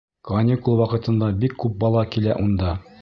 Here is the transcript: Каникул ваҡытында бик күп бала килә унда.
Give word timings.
Каникул 0.27 0.79
ваҡытында 0.79 1.29
бик 1.43 1.55
күп 1.65 1.77
бала 1.85 2.03
килә 2.17 2.39
унда. 2.47 2.73